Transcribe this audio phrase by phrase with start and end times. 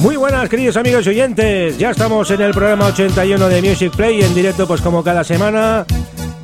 [0.00, 4.22] Muy buenas queridos amigos y oyentes, ya estamos en el programa 81 de Music Play
[4.22, 5.84] en directo pues como cada semana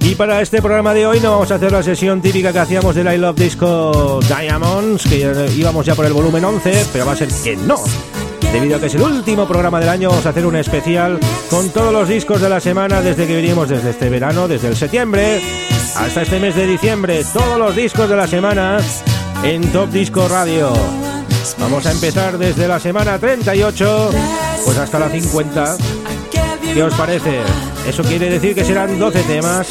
[0.00, 2.94] y para este programa de hoy no vamos a hacer la sesión típica que hacíamos
[2.94, 7.16] del I Love Disco Diamonds, que íbamos ya por el volumen 11, pero va a
[7.16, 7.82] ser que no.
[8.52, 11.70] Debido a que es el último programa del año, vamos a hacer un especial con
[11.70, 15.40] todos los discos de la semana desde que vinimos desde este verano, desde el septiembre
[15.96, 17.24] hasta este mes de diciembre.
[17.32, 18.76] Todos los discos de la semana
[19.42, 20.74] en Top Disco Radio.
[21.58, 24.10] Vamos a empezar desde la semana 38,
[24.64, 25.76] pues hasta la 50.
[26.74, 27.40] ¿Qué os parece?
[27.86, 29.68] Eso quiere decir que serán 12 temas.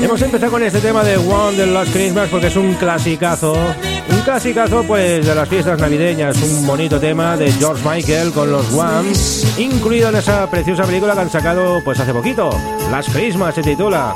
[0.00, 3.52] Hemos empezado con este tema de One the Last Christmas porque es un clasicazo.
[3.52, 8.72] Un clasicazo pues de las fiestas navideñas, un bonito tema de George Michael con los
[8.72, 9.12] One,
[9.58, 12.50] incluido en esa preciosa película que han sacado pues hace poquito.
[12.90, 14.14] Last Christmas se titula.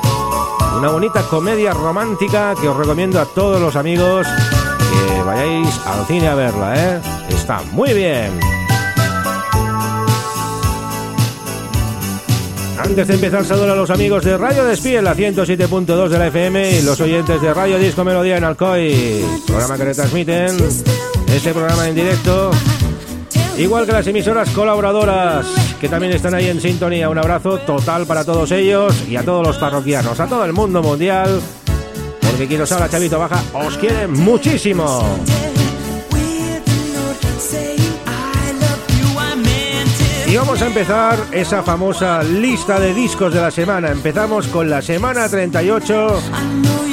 [0.79, 4.27] Una bonita comedia romántica que os recomiendo a todos los amigos
[4.93, 7.01] que vayáis al cine a verla, ¿eh?
[7.31, 8.31] Está muy bien.
[12.79, 16.79] Antes de empezar, saludo a los amigos de Radio Despiel, la 107.2 de la FM
[16.79, 20.57] y los oyentes de Radio Disco Melodía en Alcoy, programa que retransmiten
[21.33, 22.51] este programa en directo,
[23.57, 25.47] igual que las emisoras colaboradoras
[25.81, 27.09] que también están ahí en sintonía.
[27.09, 30.83] Un abrazo total para todos ellos y a todos los parroquianos, a todo el mundo
[30.83, 31.41] mundial
[32.43, 35.17] porque quien os habla, Chavito Baja, os quiere muchísimo.
[40.27, 43.93] Y vamos a empezar esa famosa lista de discos de la semana.
[43.93, 46.21] Empezamos con la semana 38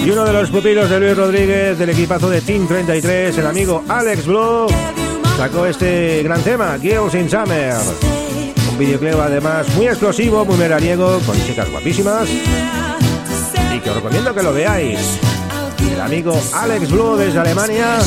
[0.05, 3.83] y uno de los pupilos de Luis Rodríguez del equipazo de Team 33, el amigo
[3.87, 4.67] Alex Blue,
[5.35, 7.73] sacó este gran tema, Girls in Summer.
[8.71, 12.29] Un videoclip además muy explosivo, muy veraniego, con chicas guapísimas
[13.75, 15.19] y que os recomiendo que lo veáis.
[15.99, 17.97] El amigo Alex Blue desde Alemania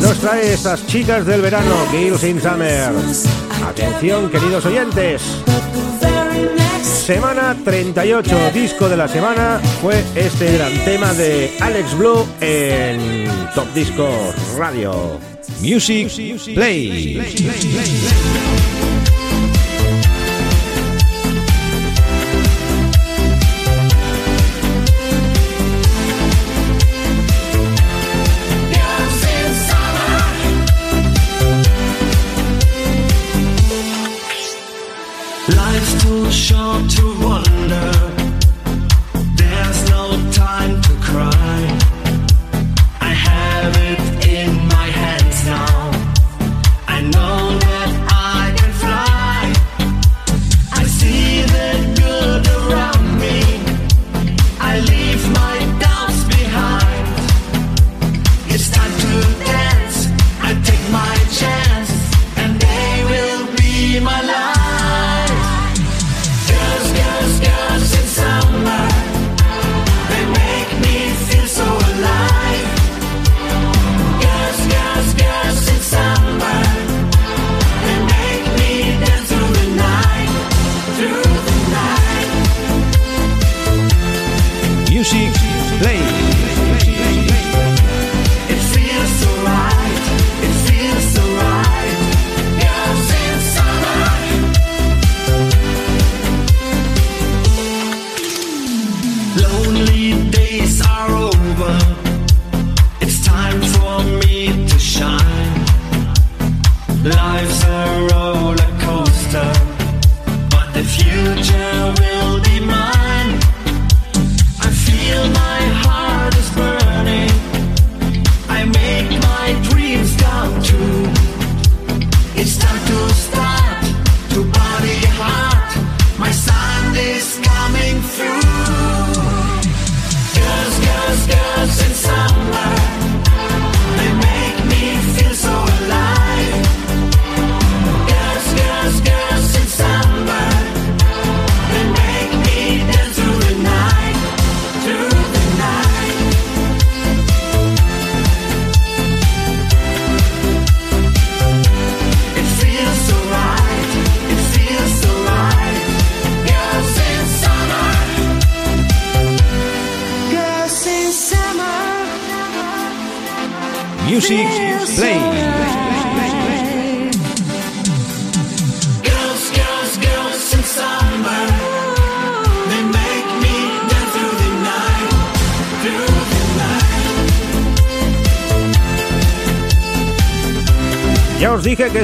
[0.00, 2.92] nos trae estas chicas del verano, Girls in Summer.
[3.66, 5.20] Atención, queridos oyentes.
[6.80, 13.66] Semana 38, disco de la semana, fue este gran tema de Alex Blue en Top
[13.74, 14.08] Disco
[14.56, 15.18] Radio.
[15.60, 16.08] Music
[16.54, 17.20] Play.
[36.34, 38.03] Short to wonder.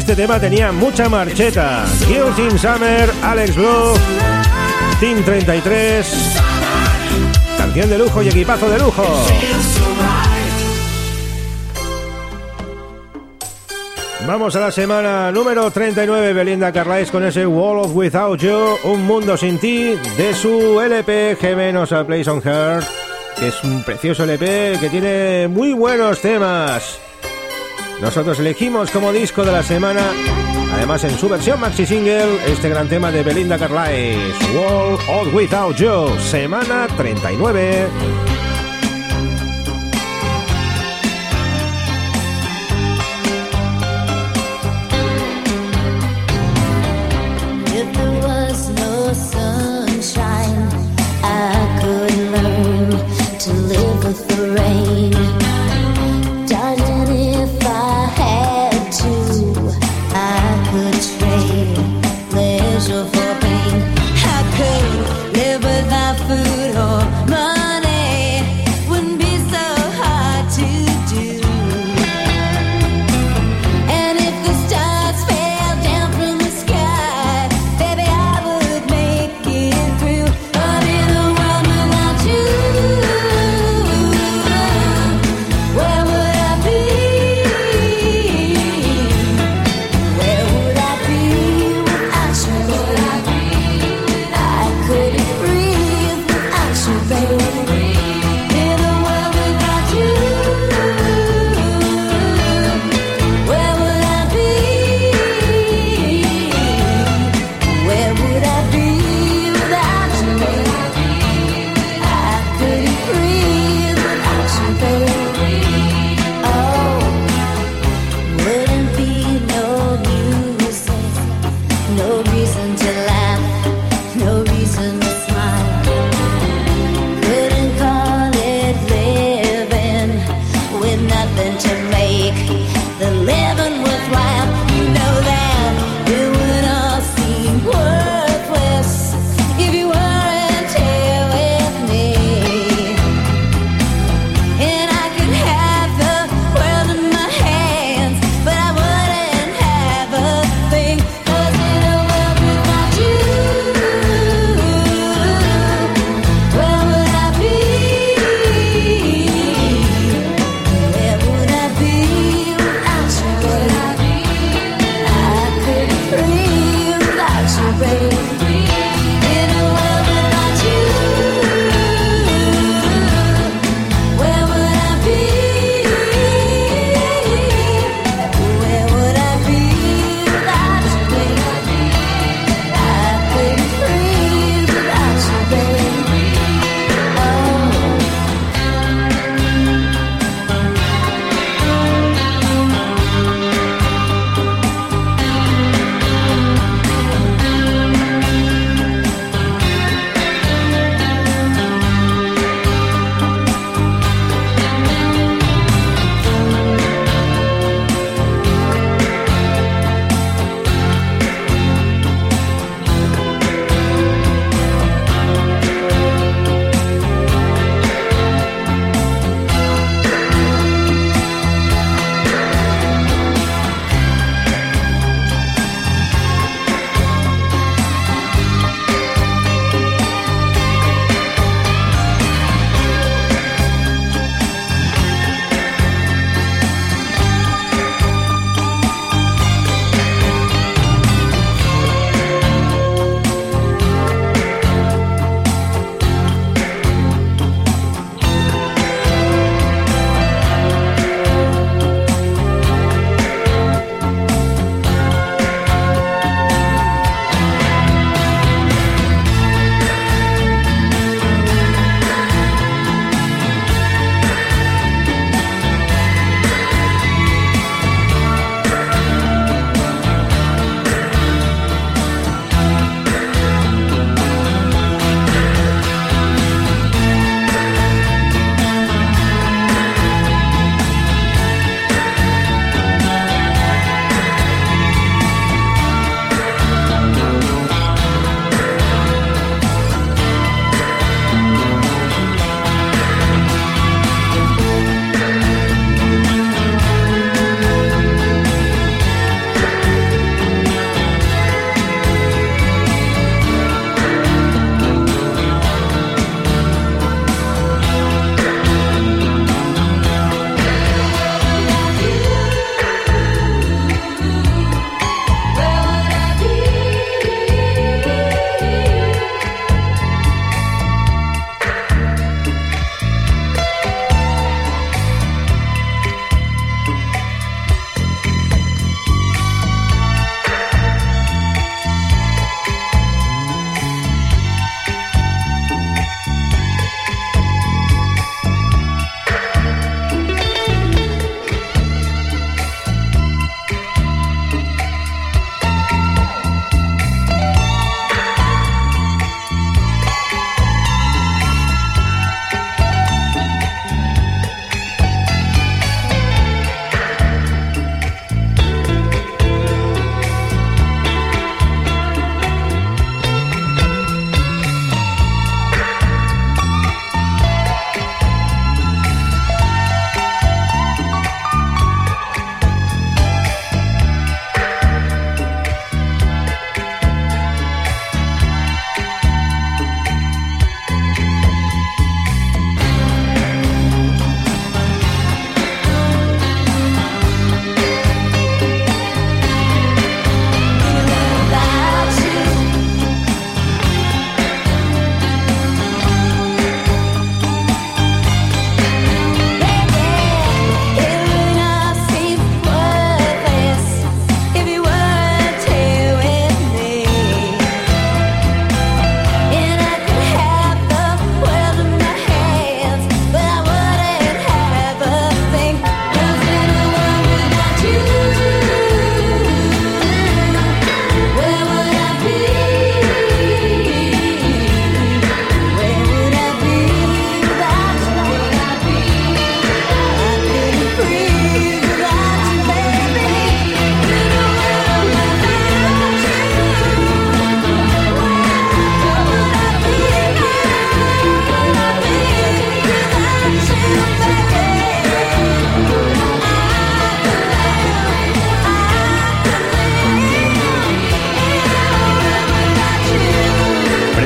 [0.00, 1.84] Este tema tenía mucha marcheta.
[2.08, 3.92] Girls in Summer, Alex Blue,
[4.98, 6.36] Team 33.
[7.58, 9.04] Canción de lujo y equipazo de lujo.
[14.26, 19.04] Vamos a la semana número 39, Belinda Carlisle con ese Wall of Without You, Un
[19.04, 22.86] Mundo Sin Ti, de su LP Gemenos a Place on Heart,
[23.38, 27.09] que es un precioso LP que tiene muy buenos temas.
[28.00, 30.00] Nosotros elegimos como disco de la semana,
[30.72, 35.76] además en su versión maxi single, este gran tema de Belinda Carlisle, Wall of Without
[35.76, 37.88] You, semana 39.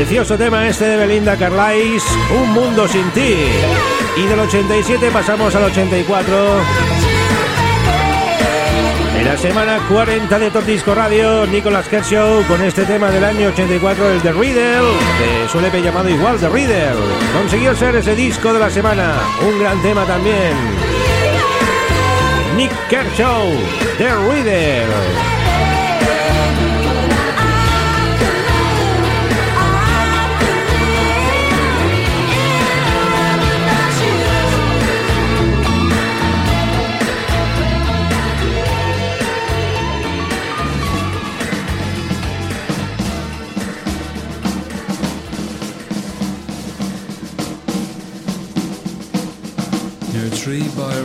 [0.04, 2.06] Precioso tema este de Belinda Carlisle,
[2.38, 3.36] Un mundo sin ti.
[4.18, 6.60] Y del 87 pasamos al 84.
[9.16, 14.10] En la semana 40 de Top Radio, Nicolas Kershaw con este tema del año 84,
[14.10, 16.96] el de Riddle, que suele ser llamado igual de Riddle.
[17.32, 20.52] Consiguió ser ese disco de la semana, un gran tema también.
[22.58, 23.48] Nick Kershaw,
[23.98, 25.33] de Riddle.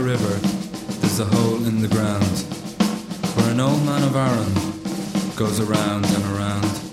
[0.09, 0.39] River,
[1.01, 2.23] there's a hole in the ground
[3.35, 6.88] where an old man of Aaron goes around and around.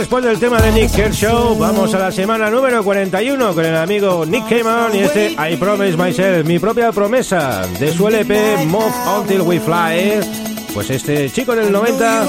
[0.00, 4.24] Después del tema de Nick Kershaw, vamos a la semana número 41 con el amigo
[4.24, 9.42] Nick Cayman y este I Promise Myself, mi propia promesa de su LP Move Until
[9.42, 10.20] We Fly.
[10.72, 12.24] Pues este chico en el 90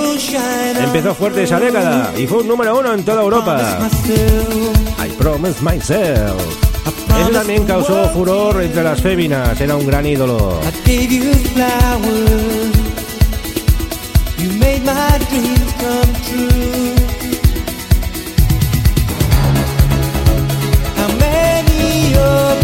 [0.83, 3.79] empezó fuerte esa década y fue un número uno en toda Europa.
[5.05, 6.41] I Promise Myself.
[7.25, 10.59] Él también causó furor entre las féminas, era un gran ídolo.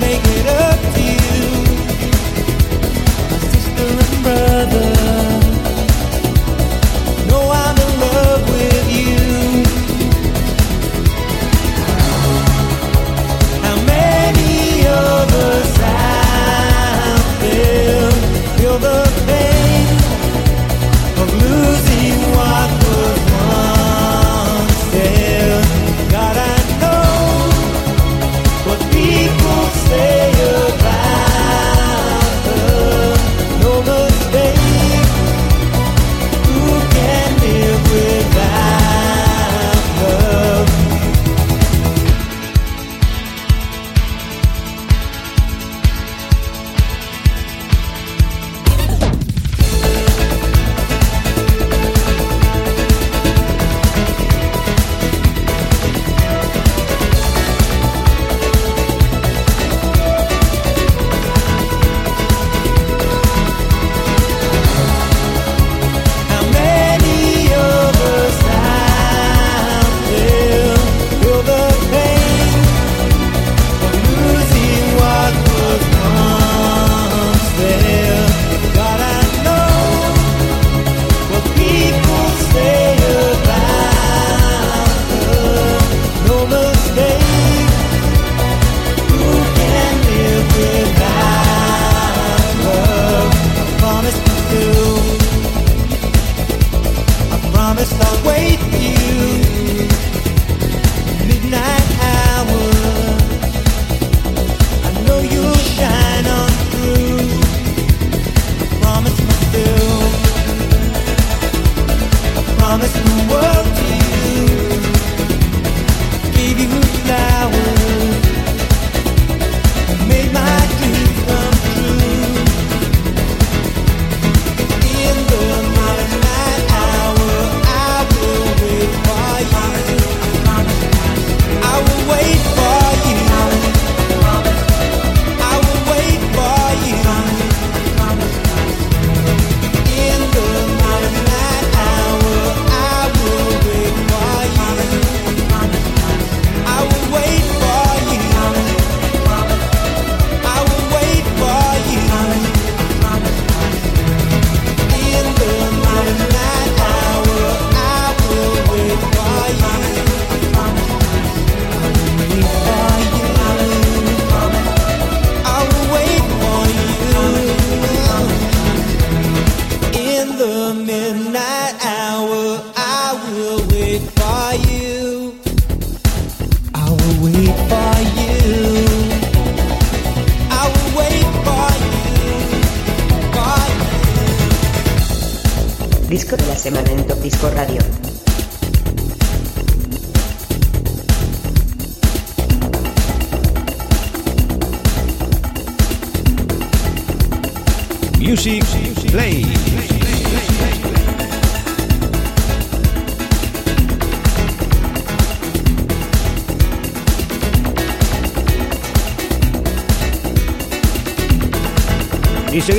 [0.00, 1.40] make it up to you,
[3.30, 4.95] my sister and brother.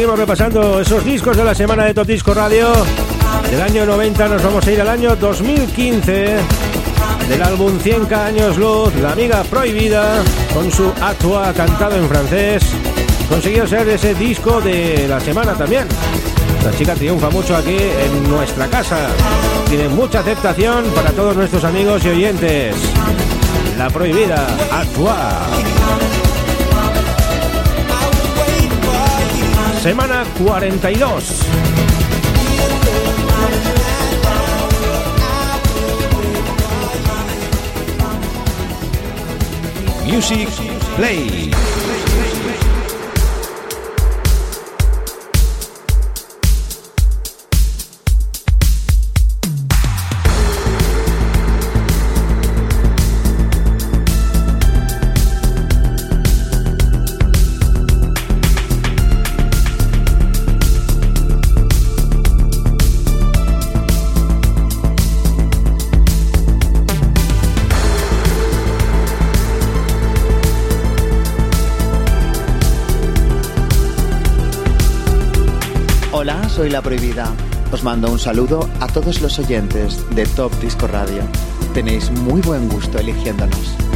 [0.08, 2.72] Seguimos repasando esos discos de la semana de Top Disco Radio.
[3.52, 6.38] Del año 90 nos vamos a ir al año 2015.
[7.28, 12.64] Del álbum 100 años luz, La Amiga Prohibida, con su Atua cantado en francés,
[13.28, 15.86] consiguió ser ese disco de la semana también.
[16.60, 19.10] Esta chica triunfa mucho aquí en nuestra casa.
[19.68, 22.76] Tiene mucha aceptación para todos nuestros amigos y oyentes.
[23.78, 26.27] La prohibida, actuar.
[29.88, 31.46] Semana 42.
[40.04, 40.50] Music
[40.98, 41.67] Play.
[76.82, 77.34] Prohibida.
[77.72, 81.24] Os mando un saludo a todos los oyentes de Top Disco Radio.
[81.74, 83.87] Tenéis muy buen gusto eligiéndonos.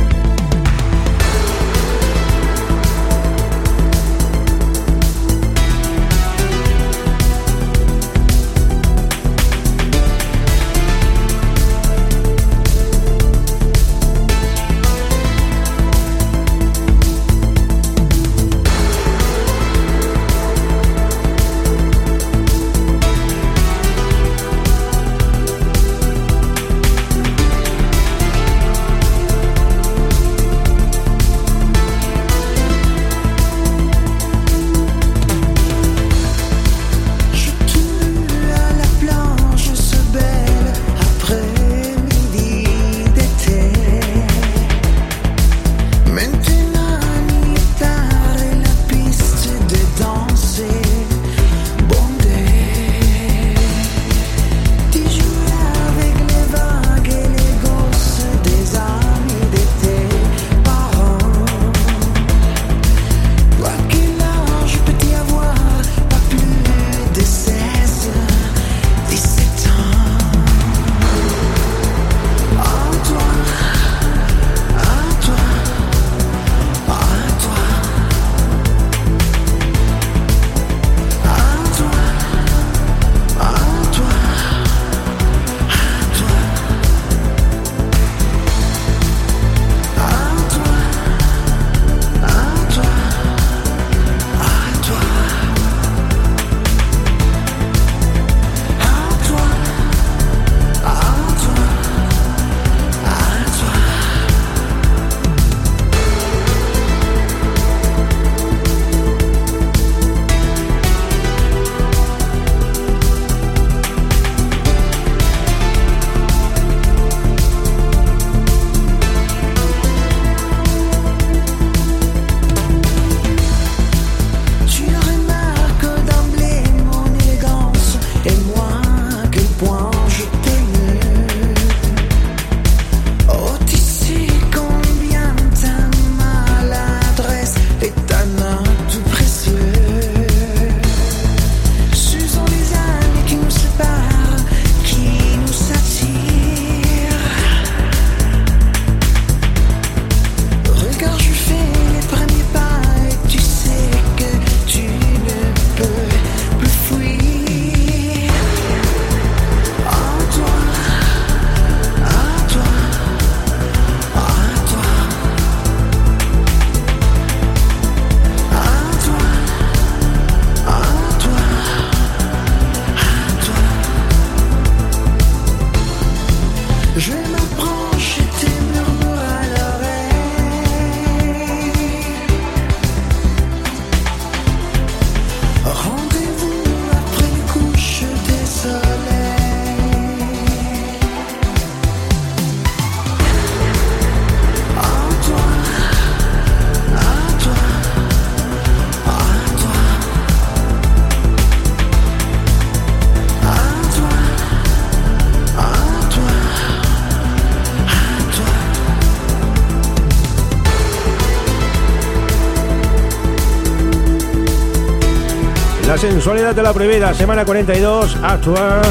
[216.01, 218.81] Sensualidad de la prohibida, semana 42, actúa.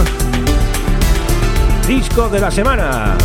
[1.88, 3.16] Disco de la semana.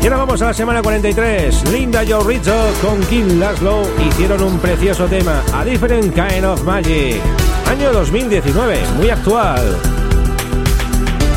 [0.00, 1.72] Y ahora Vamos a la semana 43.
[1.72, 7.20] Linda Joe Rizzo con Kim Laszlo hicieron un precioso tema, A Different Kind of Magic.
[7.68, 9.76] Año 2019, muy actual.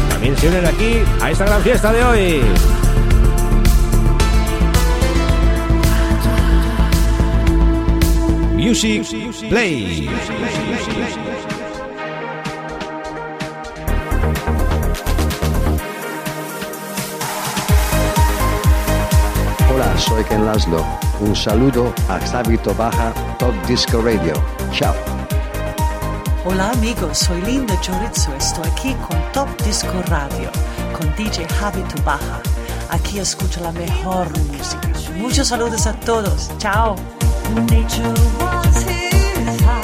[0.10, 2.42] También se unen aquí a esta gran fiesta de hoy.
[8.72, 9.04] Music
[9.50, 10.08] Play.
[19.70, 20.86] Hola, soy Ken Laszlo.
[21.20, 24.34] Un saludo a Xavi Baja Top Disco Radio.
[24.72, 24.96] Chao.
[26.46, 28.34] Hola amigos, soy Linda Chorizo.
[28.38, 30.50] Estoy aquí con Top Disco Radio,
[30.98, 32.40] con DJ Javi Tubaja.
[32.90, 34.90] Aquí escucho la mejor música.
[35.18, 36.50] Muchos saludos a todos.
[36.58, 36.96] Chao.
[37.54, 39.81] Nature was his high.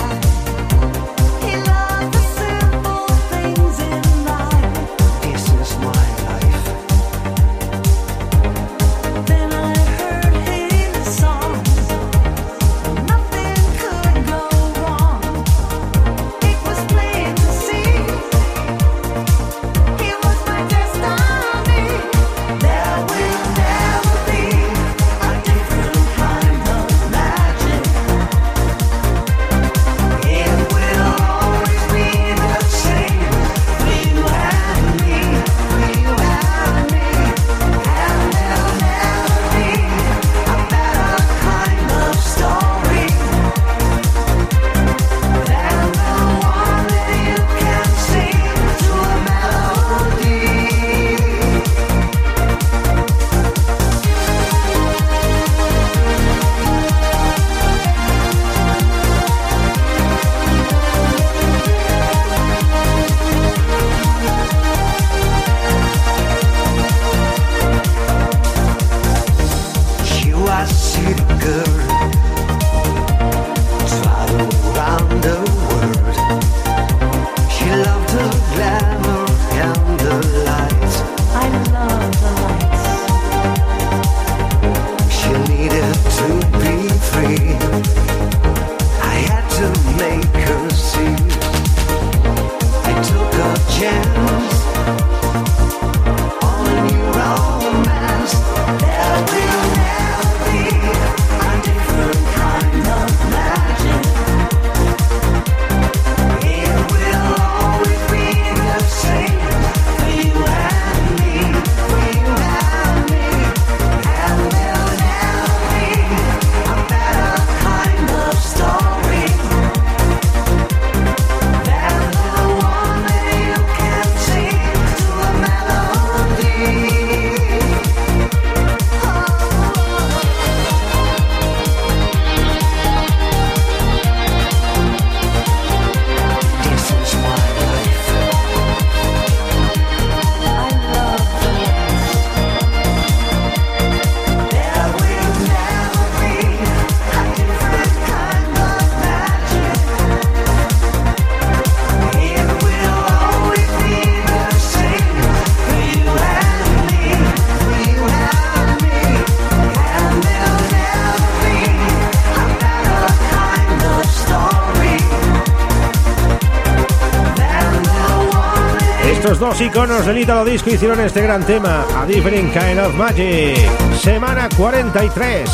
[169.40, 173.58] Dos iconos del Italo Disco hicieron este gran tema, A Different Kind of Magic.
[174.00, 175.50] Semana 43.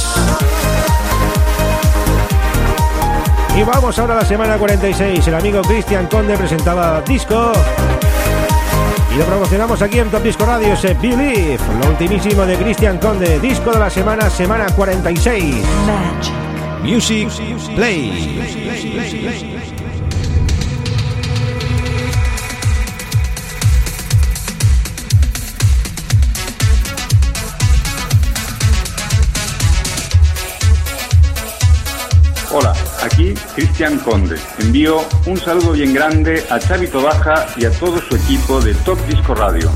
[3.57, 5.27] Y vamos ahora a la semana 46.
[5.27, 7.51] El amigo Cristian Conde presentaba disco.
[9.13, 13.39] Y lo promocionamos aquí en Top Disco Radio, ese Believe, lo ultimísimo de Cristian Conde,
[13.39, 15.55] disco de la semana, semana 46.
[15.85, 16.33] Magic.
[16.83, 17.29] Music
[17.75, 19.52] Play.
[33.55, 34.37] Cristian Conde.
[34.59, 38.99] Envío un saludo bien grande a Chavito Baja y a todo su equipo de Top
[39.07, 39.71] Disco Radio.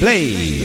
[0.00, 0.64] Play.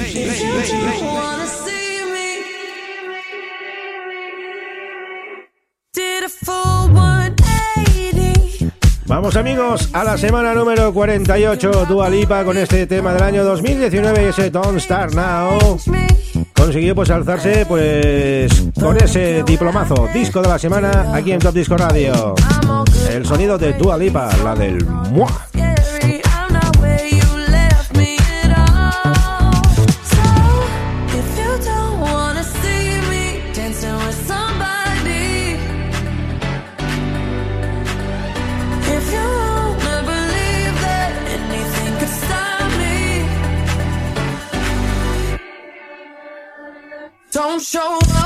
[9.08, 14.30] Vamos amigos a la semana número 48 Dua Lipa con este tema del año 2019
[14.30, 15.78] ese Don't Start Now.
[16.56, 21.76] Consiguió pues alzarse pues con ese diplomazo disco de la semana aquí en Top Disco
[21.76, 22.36] Radio.
[23.10, 25.41] El sonido de Dua Lipa la del MUA
[47.62, 48.21] show up.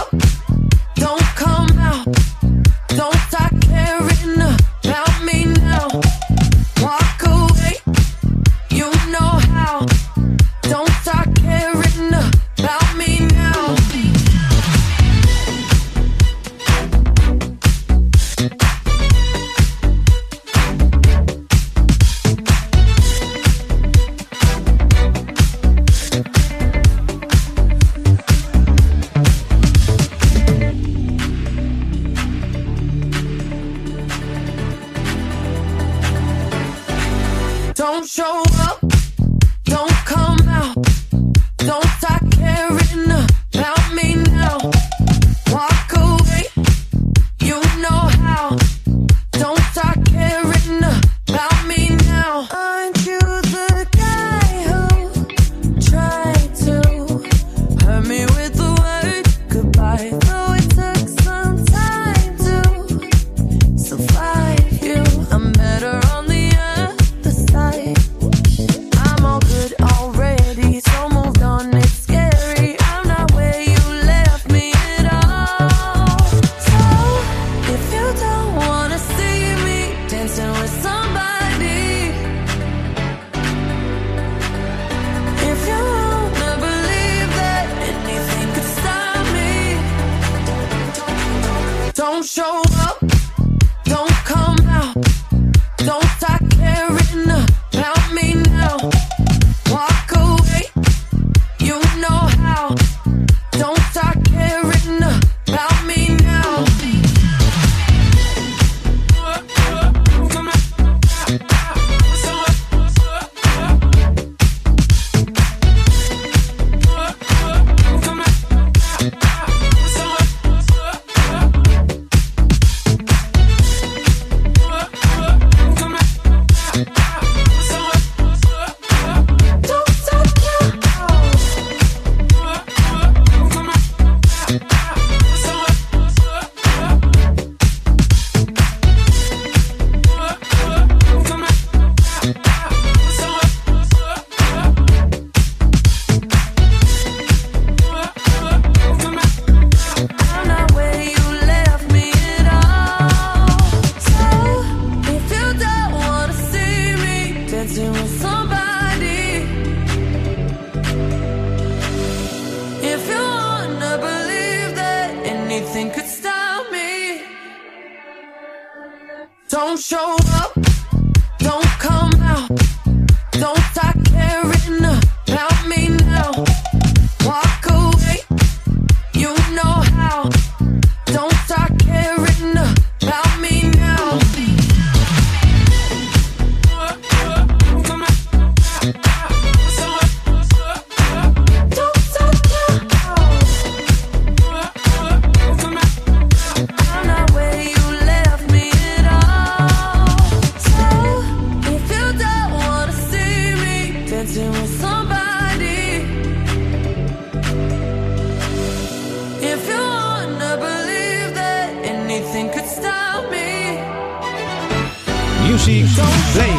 [215.56, 215.88] Music
[216.34, 216.52] Play.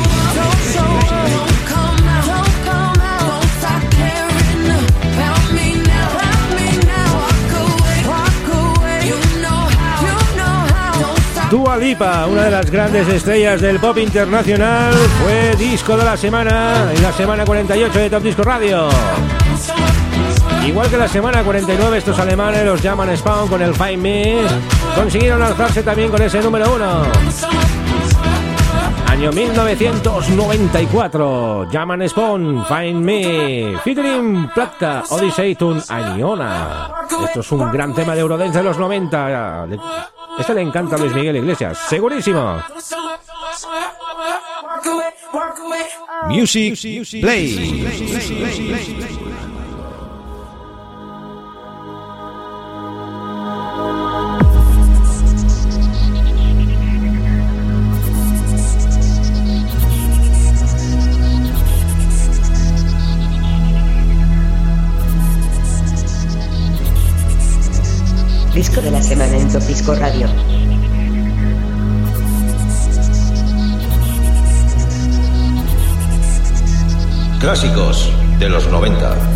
[11.99, 17.13] Una de las grandes estrellas del pop internacional, fue disco de la semana en la
[17.13, 18.89] semana 48 de Top Disco Radio.
[20.67, 24.39] Igual que la semana 49, estos alemanes los llaman Spawn con el Find Me,
[24.95, 27.03] consiguieron alzarse también con ese número uno.
[29.17, 36.91] Año 1994, Llaman Spawn, Find Me, featuring Plata, Odyssey Tune, Aniona.
[37.25, 39.69] Esto es un gran tema de Eurodance de los 90.
[40.39, 42.63] Este le encanta a Luis Miguel Iglesias, segurísimo.
[46.29, 46.79] Music
[47.23, 49.16] Play.
[68.67, 70.27] Disco de la semana en Top Disco Radio.
[77.39, 79.36] Clásicos de los 90.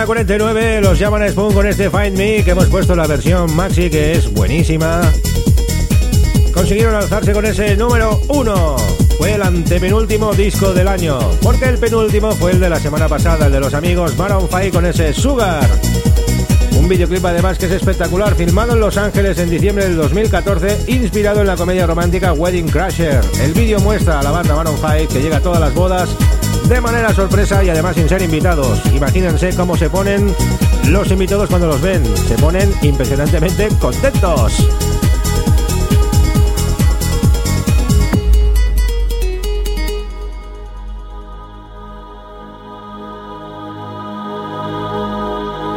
[0.00, 3.90] Semana 49 los llaman Spoon con este Find Me que hemos puesto la versión maxi
[3.90, 5.02] que es buenísima.
[6.54, 8.76] Consiguieron alzarse con ese número 1.
[9.18, 13.46] Fue el antepenúltimo disco del año, porque el penúltimo fue el de la semana pasada,
[13.46, 15.68] el de los amigos Maroon 5 con ese Sugar.
[16.78, 21.40] Un videoclip además que es espectacular, filmado en Los Ángeles en diciembre del 2014, inspirado
[21.40, 23.20] en la comedia romántica Wedding Crasher.
[23.42, 26.08] El vídeo muestra a la banda Maroon 5 que llega a todas las bodas
[26.70, 28.80] de manera sorpresa y además sin ser invitados.
[28.94, 30.32] Imagínense cómo se ponen
[30.88, 32.04] los invitados cuando los ven.
[32.16, 34.68] Se ponen impresionantemente contentos.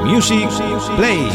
[0.05, 0.47] Music
[0.95, 1.27] Play.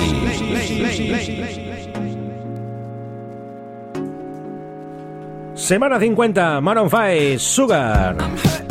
[5.54, 8.67] Semana 50, Maroon 5, Sugar.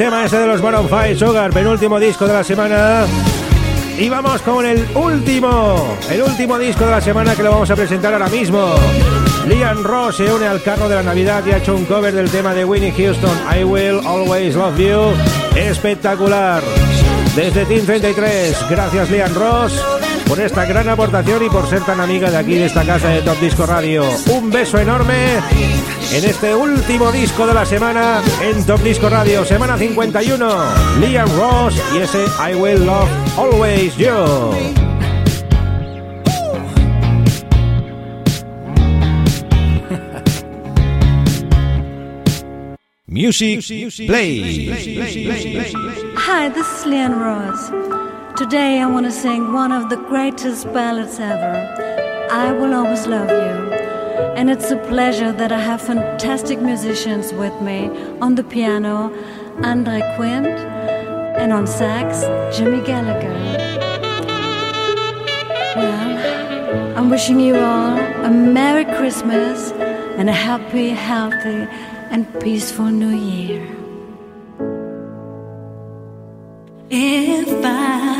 [0.00, 3.04] Tema ese de los Maroon 5, Sugar, penúltimo disco de la semana.
[3.98, 7.76] Y vamos con el último, el último disco de la semana que lo vamos a
[7.76, 8.76] presentar ahora mismo.
[9.46, 12.30] Liam Ross se une al carro de la Navidad y ha hecho un cover del
[12.30, 15.12] tema de Winnie Houston, I Will Always Love You.
[15.54, 16.62] Espectacular.
[17.36, 19.99] Desde Team 33, gracias Liam Ross
[20.30, 23.20] por esta gran aportación y por ser tan amiga de aquí de esta casa de
[23.22, 24.04] Top Disco Radio.
[24.32, 25.38] Un beso enorme
[26.12, 30.48] en este último disco de la semana en Top Disco Radio, semana 51.
[31.00, 34.54] Liam Ross y ese I Will Love Always You.
[43.08, 43.64] Music
[44.06, 44.68] Play.
[46.16, 48.09] Hi, this is Leanne Ross.
[48.40, 51.54] Today I want to sing one of the greatest ballads ever.
[52.32, 53.74] I will always love you.
[54.38, 57.90] And it's a pleasure that I have fantastic musicians with me
[58.22, 59.12] on the piano,
[59.62, 62.22] Andre Quint, and on sax,
[62.56, 63.28] Jimmy Gallagher.
[65.76, 69.70] Well, I'm wishing you all a Merry Christmas
[70.16, 71.68] and a happy, healthy,
[72.10, 73.68] and peaceful New Year.
[76.88, 78.19] If I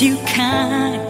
[0.00, 1.09] You kind.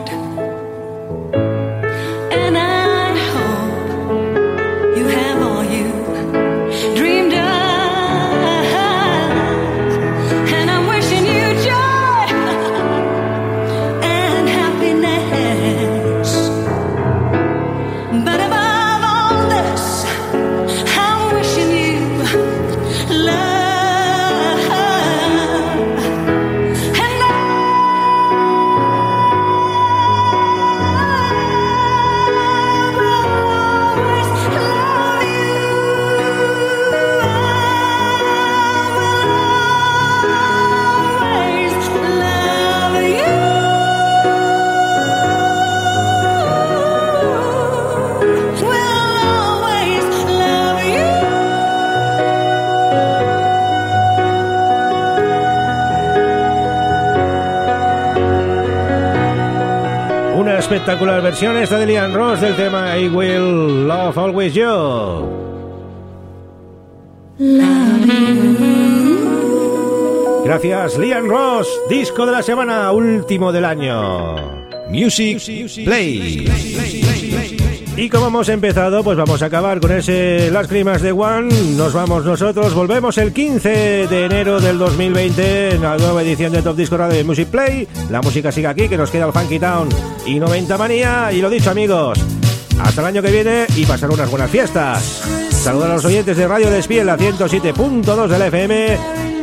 [60.71, 65.29] Espectacular versión esta de Liam Ross del tema I Will Love Always You.
[70.45, 74.37] Gracias, Liam Ross, disco de la semana, último del año.
[74.91, 75.43] Music
[75.85, 76.47] Play.
[78.01, 81.53] Y como hemos empezado, pues vamos a acabar con ese Las Crimas de One.
[81.77, 86.63] Nos vamos nosotros, volvemos el 15 de enero del 2020 en la nueva edición de
[86.63, 87.87] Top Disco Radio de Music Play.
[88.09, 89.91] La música sigue aquí, que nos queda el Funky Town
[90.25, 91.31] y 90 Manía.
[91.31, 92.19] Y lo dicho, amigos,
[92.83, 95.23] hasta el año que viene y pasar unas buenas fiestas.
[95.51, 98.99] Saludar a los oyentes de Radio Despiel, la 107.2 de la FM,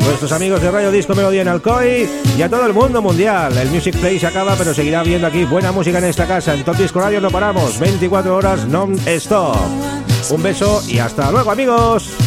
[0.07, 3.55] nuestros amigos de Radio Disco Melodía en Alcoy y a todo el mundo mundial.
[3.57, 6.53] El Music Play se acaba, pero seguirá habiendo aquí buena música en esta casa.
[6.53, 9.57] En Top Disco Radio no paramos, 24 horas non-stop.
[10.31, 12.26] Un beso y hasta luego, amigos.